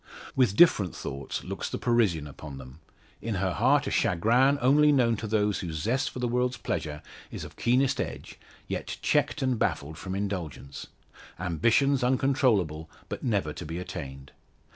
[0.35, 2.79] With different thoughts looks the Parisian upon them
[3.21, 7.03] in her heart a chagrin only known to those whose zest for the world's pleasure
[7.29, 10.87] is of keenest edge, yet checked and baffled from indulgence
[11.37, 14.31] ambitions uncontrollable, but never to be attained.